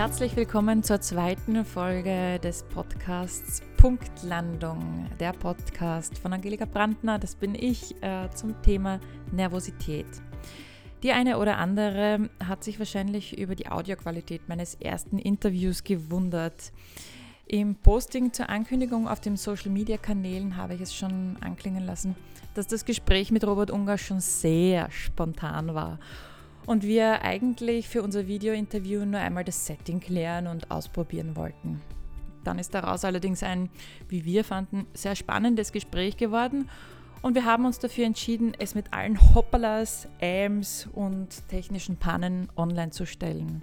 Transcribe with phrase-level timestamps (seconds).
[0.00, 7.54] Herzlich willkommen zur zweiten Folge des Podcasts Punktlandung, der Podcast von Angelika Brandner, das bin
[7.54, 8.98] ich, äh, zum Thema
[9.30, 10.06] Nervosität.
[11.02, 16.72] Die eine oder andere hat sich wahrscheinlich über die Audioqualität meines ersten Interviews gewundert.
[17.46, 22.16] Im Posting zur Ankündigung auf den Social Media Kanälen habe ich es schon anklingen lassen,
[22.54, 25.98] dass das Gespräch mit Robert Unger schon sehr spontan war
[26.66, 31.80] und wir eigentlich für unser Video-Interview nur einmal das Setting klären und ausprobieren wollten.
[32.44, 33.68] Dann ist daraus allerdings ein,
[34.08, 36.68] wie wir fanden, sehr spannendes Gespräch geworden
[37.22, 42.90] und wir haben uns dafür entschieden, es mit allen Hoppalas, Ams und technischen Pannen online
[42.90, 43.62] zu stellen.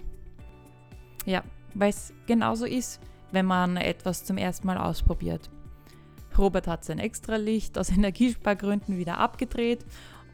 [1.26, 1.42] Ja,
[1.74, 3.00] weil es genauso ist,
[3.32, 5.50] wenn man etwas zum ersten Mal ausprobiert.
[6.36, 9.84] Robert hat sein Extralicht aus Energiespargründen wieder abgedreht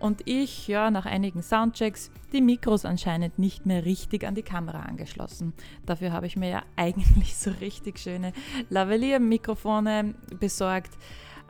[0.05, 4.81] und ich, ja, nach einigen Soundchecks, die Mikros anscheinend nicht mehr richtig an die Kamera
[4.81, 5.55] angeschlossen.
[5.87, 8.35] Dafür habe ich mir ja eigentlich so richtig schöne
[8.69, 10.91] Lavalier-Mikrofone besorgt.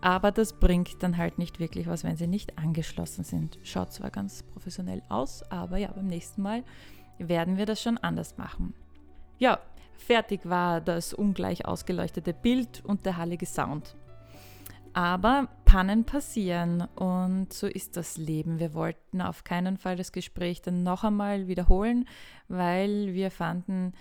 [0.00, 3.58] Aber das bringt dann halt nicht wirklich was, wenn sie nicht angeschlossen sind.
[3.64, 6.62] Schaut zwar ganz professionell aus, aber ja, beim nächsten Mal
[7.18, 8.72] werden wir das schon anders machen.
[9.38, 9.58] Ja,
[9.96, 13.96] fertig war das ungleich ausgeleuchtete Bild und der hallige Sound.
[14.92, 18.60] Aber Pannen passieren und so ist das Leben.
[18.60, 22.06] Wir wollten auf keinen Fall das Gespräch dann noch einmal wiederholen,
[22.46, 23.92] weil wir fanden,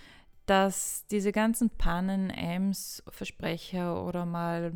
[0.45, 4.73] dass diese ganzen Pannen, Ams, Versprecher oder mal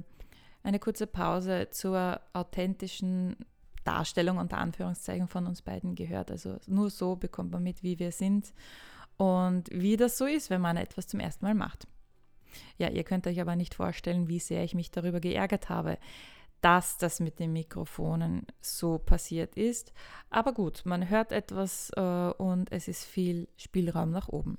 [0.64, 3.36] eine kurze Pause zur authentischen
[3.84, 6.32] Darstellung unter Anführungszeichen von uns beiden gehört.
[6.32, 8.56] Also nur so bekommt man mit, wie wir sind
[9.18, 11.88] und wie das so ist, wenn man etwas zum ersten Mal macht.
[12.80, 16.00] Ja, ihr könnt euch aber nicht vorstellen, wie sehr ich mich darüber geärgert habe,
[16.62, 19.94] dass das mit den Mikrofonen so passiert ist.
[20.30, 24.58] Aber gut, man hört etwas äh, und es ist viel Spielraum nach oben.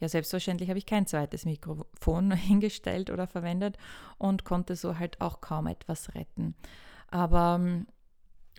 [0.00, 3.76] Ja, selbstverständlich habe ich kein zweites Mikrofon hingestellt oder verwendet
[4.18, 6.54] und konnte so halt auch kaum etwas retten.
[7.08, 7.86] Aber ähm,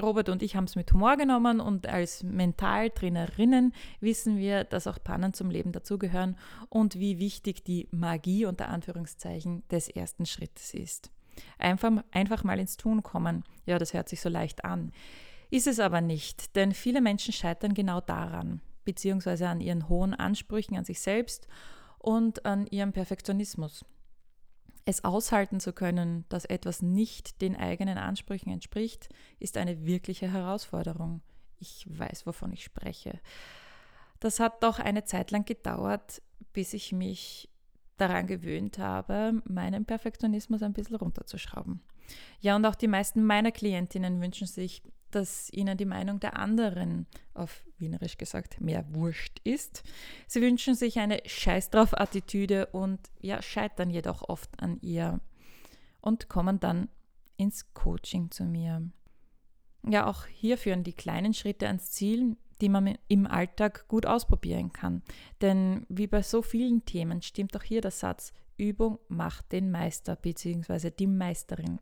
[0.01, 4.97] Robert und ich haben es mit Humor genommen und als Mentaltrainerinnen wissen wir, dass auch
[5.03, 6.37] Pannen zum Leben dazugehören
[6.69, 11.11] und wie wichtig die Magie unter Anführungszeichen des ersten Schrittes ist.
[11.57, 14.91] Einfach, einfach mal ins Tun kommen, ja, das hört sich so leicht an.
[15.49, 20.75] Ist es aber nicht, denn viele Menschen scheitern genau daran, beziehungsweise an ihren hohen Ansprüchen
[20.77, 21.47] an sich selbst
[21.99, 23.85] und an ihrem Perfektionismus.
[24.85, 31.21] Es aushalten zu können, dass etwas nicht den eigenen Ansprüchen entspricht, ist eine wirkliche Herausforderung.
[31.59, 33.21] Ich weiß, wovon ich spreche.
[34.19, 37.49] Das hat doch eine Zeit lang gedauert, bis ich mich
[37.97, 41.81] daran gewöhnt habe, meinen Perfektionismus ein bisschen runterzuschrauben.
[42.41, 44.81] Ja, und auch die meisten meiner Klientinnen wünschen sich,
[45.11, 49.83] dass ihnen die Meinung der anderen, auf Wienerisch gesagt, mehr wurscht ist.
[50.27, 55.19] Sie wünschen sich eine Scheiß drauf Attitüde und ja, scheitern jedoch oft an ihr
[56.01, 56.89] und kommen dann
[57.37, 58.89] ins Coaching zu mir.
[59.85, 64.71] Ja, auch hier führen die kleinen Schritte ans Ziel, die man im Alltag gut ausprobieren
[64.73, 65.01] kann.
[65.41, 70.15] Denn wie bei so vielen Themen stimmt auch hier der Satz, Übung macht den Meister
[70.15, 70.91] bzw.
[70.91, 71.79] die Meisterin.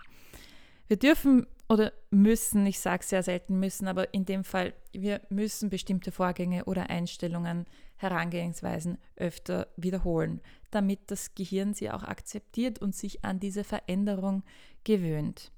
[0.88, 5.70] Wir dürfen oder müssen, ich sage sehr selten müssen, aber in dem Fall, wir müssen
[5.70, 7.66] bestimmte Vorgänge oder Einstellungen,
[7.96, 14.44] Herangehensweisen öfter wiederholen, damit das Gehirn sie auch akzeptiert und sich an diese Veränderung
[14.84, 15.54] gewöhnt.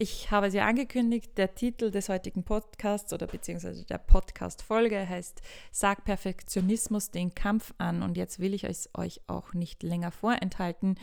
[0.00, 5.42] Ich habe sie angekündigt, der Titel des heutigen Podcasts oder beziehungsweise der Podcast-Folge heißt
[5.72, 11.00] Sag Perfektionismus den Kampf an und jetzt will ich es euch auch nicht länger vorenthalten.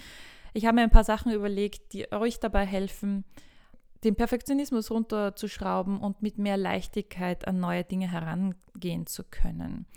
[0.54, 3.26] Ich habe mir ein paar Sachen überlegt, die euch dabei helfen,
[4.06, 9.88] den Perfektionismus runterzuschrauben und mit mehr Leichtigkeit an neue Dinge herangehen zu können.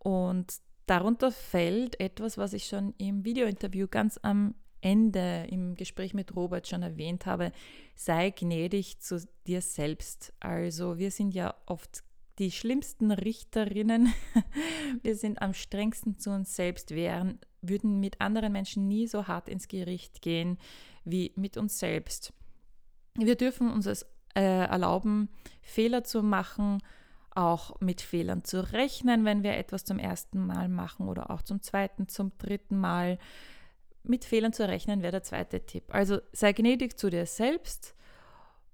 [0.00, 0.52] Und
[0.84, 4.54] darunter fällt etwas, was ich schon im Videointerview ganz am
[4.84, 7.52] Ende im Gespräch mit Robert schon erwähnt habe,
[7.94, 10.34] sei gnädig zu dir selbst.
[10.40, 12.04] Also wir sind ja oft
[12.38, 14.12] die schlimmsten Richterinnen.
[15.02, 16.92] Wir sind am strengsten zu uns selbst.
[16.92, 20.58] Wir würden mit anderen Menschen nie so hart ins Gericht gehen
[21.04, 22.32] wie mit uns selbst.
[23.16, 24.02] Wir dürfen uns es
[24.34, 25.28] äh, erlauben,
[25.62, 26.82] Fehler zu machen,
[27.30, 31.62] auch mit Fehlern zu rechnen, wenn wir etwas zum ersten Mal machen oder auch zum
[31.62, 33.18] zweiten, zum dritten Mal.
[34.04, 35.84] Mit Fehlern zu rechnen wäre der zweite Tipp.
[35.88, 37.94] Also sei gnädig zu dir selbst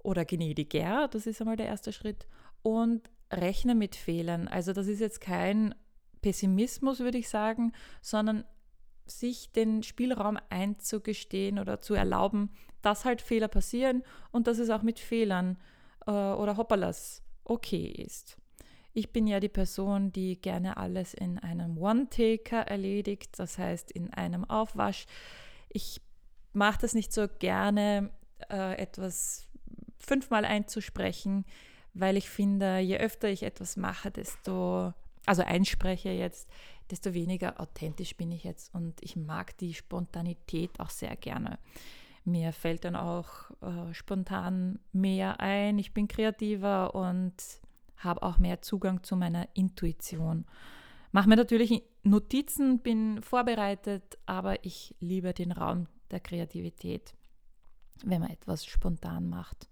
[0.02, 2.26] oder gnädiger, das ist einmal der erste Schritt.
[2.62, 4.48] Und rechne mit Fehlern.
[4.48, 5.74] Also das ist jetzt kein
[6.20, 7.72] Pessimismus, würde ich sagen,
[8.02, 8.44] sondern
[9.06, 12.50] sich den Spielraum einzugestehen oder zu erlauben,
[12.82, 15.58] dass halt Fehler passieren und dass es auch mit Fehlern
[16.06, 18.36] äh, oder Hoppalas okay ist.
[18.92, 24.12] Ich bin ja die Person, die gerne alles in einem One-Taker erledigt, das heißt in
[24.12, 25.06] einem Aufwasch.
[25.68, 26.00] Ich
[26.52, 28.10] mache das nicht so gerne,
[28.50, 29.48] äh, etwas
[29.98, 31.44] fünfmal einzusprechen,
[31.94, 34.92] weil ich finde, je öfter ich etwas mache, desto,
[35.26, 36.48] also einspreche jetzt,
[36.90, 41.58] desto weniger authentisch bin ich jetzt und ich mag die Spontanität auch sehr gerne.
[42.24, 47.34] Mir fällt dann auch äh, spontan mehr ein, ich bin kreativer und
[48.00, 50.44] habe auch mehr Zugang zu meiner Intuition.
[51.12, 57.14] Mache mir natürlich Notizen, bin vorbereitet, aber ich liebe den Raum der Kreativität,
[58.04, 59.68] wenn man etwas spontan macht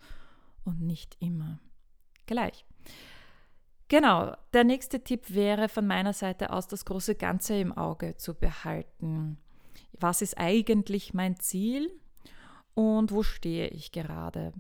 [0.65, 1.59] und nicht immer
[2.27, 2.65] gleich.
[3.89, 8.35] Genau, der nächste Tipp wäre von meiner Seite aus, das große Ganze im Auge zu
[8.35, 9.39] behalten.
[9.93, 11.91] Was ist eigentlich mein Ziel
[12.75, 14.53] und wo stehe ich gerade?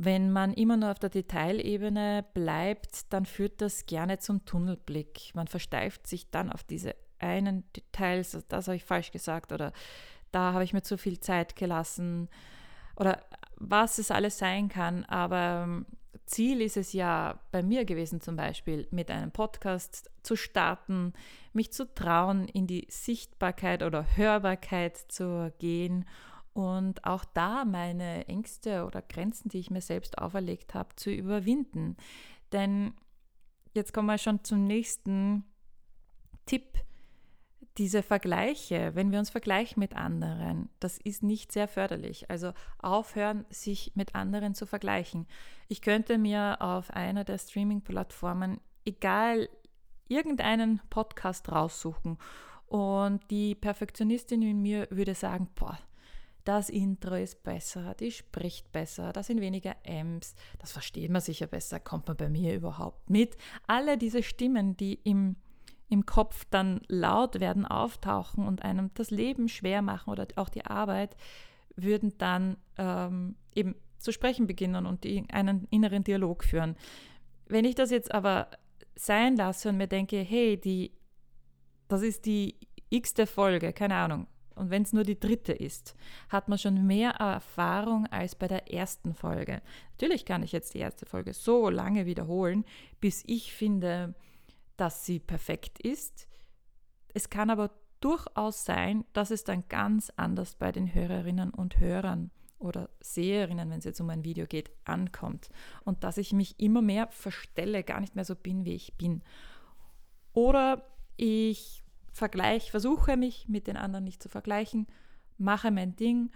[0.00, 5.32] Wenn man immer nur auf der Detailebene bleibt, dann führt das gerne zum Tunnelblick.
[5.34, 9.72] Man versteift sich dann auf diese einen Details, das habe ich falsch gesagt oder
[10.30, 12.28] da habe ich mir zu viel Zeit gelassen
[12.94, 13.24] oder
[13.56, 15.04] was es alles sein kann.
[15.06, 15.86] Aber ähm,
[16.26, 21.12] Ziel ist es ja bei mir gewesen, zum Beispiel mit einem Podcast zu starten,
[21.52, 26.04] mich zu trauen, in die Sichtbarkeit oder Hörbarkeit zu gehen
[26.58, 31.96] und auch da meine Ängste oder Grenzen, die ich mir selbst auferlegt habe, zu überwinden.
[32.50, 32.94] Denn
[33.74, 35.44] jetzt kommen wir schon zum nächsten
[36.46, 36.82] Tipp.
[37.76, 42.28] Diese Vergleiche, wenn wir uns vergleichen mit anderen, das ist nicht sehr förderlich.
[42.28, 45.28] Also aufhören, sich mit anderen zu vergleichen.
[45.68, 49.48] Ich könnte mir auf einer der Streaming-Plattformen, egal,
[50.08, 52.18] irgendeinen Podcast raussuchen
[52.66, 55.78] und die Perfektionistin in mir würde sagen, boah,
[56.48, 61.46] das Intro ist besser, die spricht besser, da sind weniger M's, das versteht man sicher
[61.46, 63.36] besser, kommt man bei mir überhaupt mit.
[63.66, 65.36] Alle diese Stimmen, die im,
[65.90, 70.64] im Kopf dann laut werden, auftauchen und einem das Leben schwer machen oder auch die
[70.64, 71.16] Arbeit,
[71.76, 76.76] würden dann ähm, eben zu sprechen beginnen und einen inneren Dialog führen.
[77.44, 78.48] Wenn ich das jetzt aber
[78.94, 80.92] sein lasse und mir denke, hey, die,
[81.88, 82.56] das ist die
[82.88, 85.94] x-te Folge, keine Ahnung, und wenn es nur die dritte ist,
[86.28, 89.62] hat man schon mehr Erfahrung als bei der ersten Folge.
[89.92, 92.64] Natürlich kann ich jetzt die erste Folge so lange wiederholen,
[93.00, 94.14] bis ich finde,
[94.76, 96.28] dass sie perfekt ist.
[97.14, 97.70] Es kann aber
[98.00, 103.78] durchaus sein, dass es dann ganz anders bei den Hörerinnen und Hörern oder Seherinnen, wenn
[103.78, 105.48] es jetzt um ein Video geht, ankommt.
[105.84, 109.22] Und dass ich mich immer mehr verstelle, gar nicht mehr so bin, wie ich bin.
[110.32, 110.82] Oder
[111.16, 111.84] ich
[112.18, 114.86] Vergleich, versuche mich mit den anderen nicht zu vergleichen,
[115.38, 116.30] mache mein Ding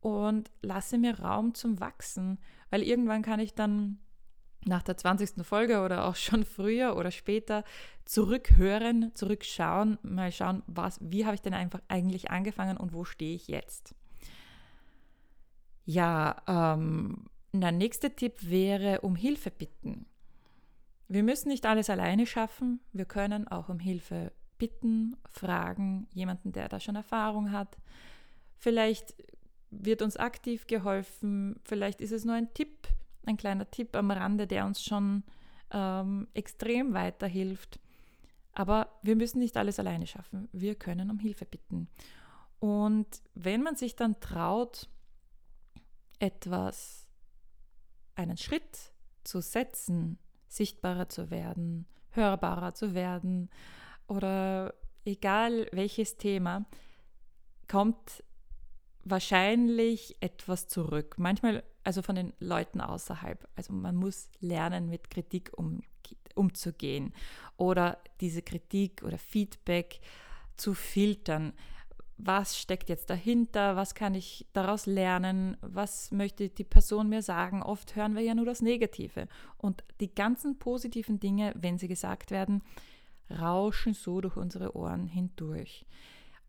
[0.00, 2.38] und lasse mir Raum zum Wachsen,
[2.70, 3.98] weil irgendwann kann ich dann
[4.64, 5.46] nach der 20.
[5.46, 7.64] Folge oder auch schon früher oder später
[8.04, 13.34] zurückhören, zurückschauen, mal schauen, was, wie habe ich denn einfach eigentlich angefangen und wo stehe
[13.34, 13.94] ich jetzt.
[15.84, 20.06] Ja, ähm, der nächste Tipp wäre um Hilfe bitten.
[21.08, 26.68] Wir müssen nicht alles alleine schaffen, wir können auch um Hilfe bitten, fragen, jemanden, der
[26.68, 27.76] da schon Erfahrung hat.
[28.56, 29.14] Vielleicht
[29.70, 32.88] wird uns aktiv geholfen, vielleicht ist es nur ein Tipp,
[33.26, 35.24] ein kleiner Tipp am Rande, der uns schon
[35.72, 37.80] ähm, extrem weiterhilft.
[38.52, 40.48] Aber wir müssen nicht alles alleine schaffen.
[40.52, 41.88] Wir können um Hilfe bitten.
[42.58, 44.88] Und wenn man sich dann traut,
[46.18, 47.06] etwas,
[48.14, 48.92] einen Schritt
[49.24, 53.50] zu setzen, sichtbarer zu werden, hörbarer zu werden,
[54.08, 56.64] oder egal welches Thema,
[57.68, 58.22] kommt
[59.04, 61.14] wahrscheinlich etwas zurück.
[61.18, 63.48] Manchmal, also von den Leuten außerhalb.
[63.54, 65.82] Also man muss lernen, mit Kritik um,
[66.34, 67.14] umzugehen
[67.56, 70.00] oder diese Kritik oder Feedback
[70.56, 71.52] zu filtern.
[72.18, 73.76] Was steckt jetzt dahinter?
[73.76, 75.56] Was kann ich daraus lernen?
[75.60, 77.62] Was möchte die Person mir sagen?
[77.62, 79.28] Oft hören wir ja nur das Negative.
[79.58, 82.62] Und die ganzen positiven Dinge, wenn sie gesagt werden,
[83.30, 85.86] rauschen so durch unsere Ohren hindurch.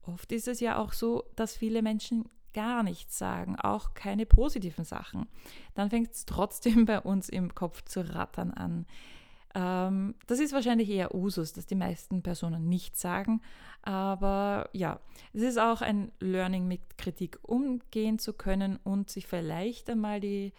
[0.03, 4.85] Oft ist es ja auch so, dass viele Menschen gar nichts sagen, auch keine positiven
[4.85, 5.27] Sachen.
[5.75, 8.85] Dann fängt es trotzdem bei uns im Kopf zu rattern an.
[9.53, 13.41] Ähm, das ist wahrscheinlich eher Usus, dass die meisten Personen nichts sagen.
[13.81, 14.99] Aber ja,
[15.33, 20.53] es ist auch ein Learning, mit Kritik umgehen zu können und sich vielleicht einmal die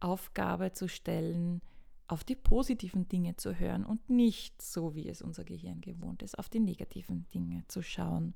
[0.00, 1.60] Aufgabe zu stellen,
[2.08, 6.38] auf die positiven Dinge zu hören und nicht so, wie es unser Gehirn gewohnt ist,
[6.38, 8.34] auf die negativen Dinge zu schauen.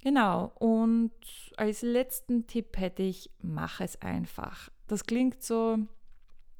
[0.00, 1.12] Genau, und
[1.56, 4.70] als letzten Tipp hätte ich, mach es einfach.
[4.86, 5.78] Das klingt so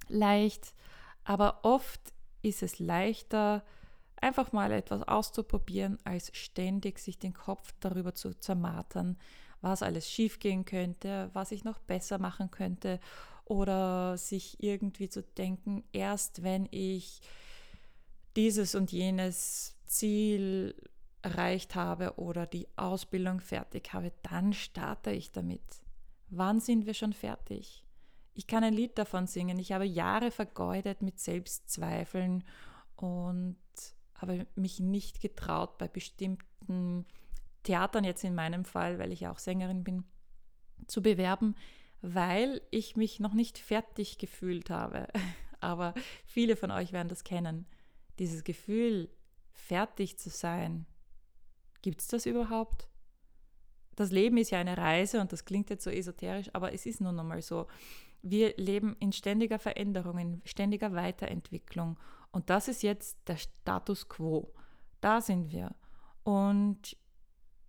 [0.09, 0.75] leicht,
[1.25, 2.01] aber oft
[2.43, 3.65] ist es leichter,
[4.21, 9.19] einfach mal etwas auszuprobieren, als ständig sich den Kopf darüber zu zermartern,
[9.61, 13.01] was alles schiefgehen könnte, was ich noch besser machen könnte
[13.47, 17.21] oder sich irgendwie zu denken, erst wenn ich
[18.35, 20.75] dieses und jenes Ziel
[21.23, 25.63] erreicht habe oder die Ausbildung fertig habe, dann starte ich damit.
[26.29, 27.85] Wann sind wir schon fertig?
[28.35, 29.59] Ich kann ein Lied davon singen.
[29.59, 32.45] Ich habe Jahre vergeudet mit Selbstzweifeln
[32.97, 33.57] und
[34.15, 37.07] habe mich nicht getraut, bei bestimmten
[37.63, 40.05] Theatern jetzt in meinem Fall, weil ich ja auch Sängerin bin,
[40.87, 41.55] zu bewerben,
[42.03, 45.09] weil ich mich noch nicht fertig gefühlt habe.
[45.61, 47.67] Aber viele von euch werden das kennen.
[48.19, 49.11] Dieses Gefühl,
[49.53, 50.87] fertig zu sein.
[51.83, 52.89] Gibt es das überhaupt?
[53.97, 57.01] Das Leben ist ja eine Reise und das klingt jetzt so esoterisch, aber es ist
[57.01, 57.67] nun einmal so.
[58.23, 61.99] Wir leben in ständiger Veränderung, in ständiger Weiterentwicklung.
[62.31, 64.53] Und das ist jetzt der Status quo.
[65.01, 65.75] Da sind wir.
[66.25, 66.97] Und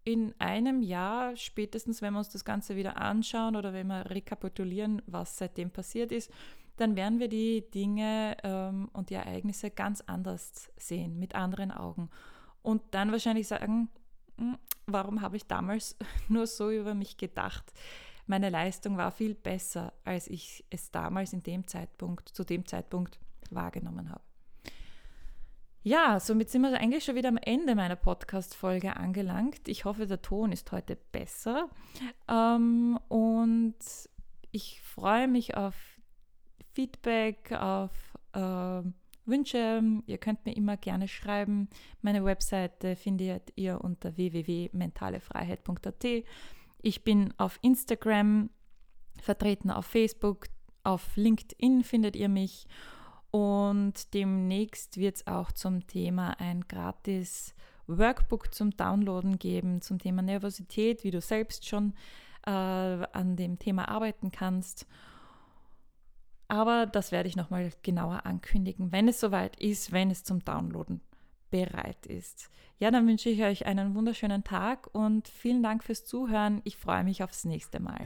[0.07, 5.01] in einem Jahr, spätestens wenn wir uns das Ganze wieder anschauen oder wenn wir rekapitulieren,
[5.05, 6.31] was seitdem passiert ist,
[6.77, 12.09] dann werden wir die Dinge ähm, und die Ereignisse ganz anders sehen, mit anderen Augen.
[12.61, 13.89] Und dann wahrscheinlich sagen,
[14.37, 15.97] hm, warum habe ich damals
[16.29, 17.73] nur so über mich gedacht?
[18.27, 23.19] Meine Leistung war viel besser, als ich es damals in dem Zeitpunkt, zu dem Zeitpunkt
[23.51, 24.26] wahrgenommen habe.
[25.87, 29.69] Ja, somit sind wir eigentlich schon wieder am Ende meiner Podcast-Folge angelangt.
[29.69, 31.69] Ich hoffe, der Ton ist heute besser.
[32.27, 33.77] Ähm, und
[34.51, 35.75] ich freue mich auf
[36.73, 37.93] Feedback, auf
[38.33, 38.81] äh,
[39.23, 39.81] Wünsche.
[40.05, 41.69] Ihr könnt mir immer gerne schreiben.
[42.01, 46.05] Meine Webseite findet ihr unter www.mentalefreiheit.at.
[46.81, 48.49] Ich bin auf Instagram
[49.21, 50.47] vertreten, auf Facebook,
[50.83, 52.67] auf LinkedIn findet ihr mich.
[53.37, 57.53] Und demnächst wird es auch zum Thema ein gratis
[57.85, 61.93] Workbook zum Downloaden geben, zum Thema Nervosität, wie du selbst schon
[62.47, 64.87] äh, an dem Thema arbeiten kannst.
[66.47, 71.01] Aber das werde ich nochmal genauer ankündigen, wenn es soweit ist, wenn es zum Downloaden
[71.51, 72.49] bereit ist.
[72.79, 76.61] Ja, dann wünsche ich euch einen wunderschönen Tag und vielen Dank fürs Zuhören.
[76.63, 78.01] Ich freue mich aufs nächste Mal.